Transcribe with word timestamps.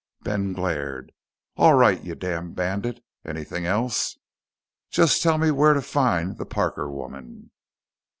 Ben 0.21 0.53
glared. 0.53 1.11
"All 1.57 1.75
right, 1.75 2.03
you 2.03 2.15
damn 2.15 2.53
bandit. 2.53 3.03
Anything 3.23 3.67
else?" 3.67 4.17
"Just 4.89 5.21
tell 5.21 5.37
me 5.37 5.51
where 5.51 5.75
to 5.75 5.81
find 5.83 6.39
the 6.39 6.45
Parker 6.47 6.89
woman." 6.89 7.51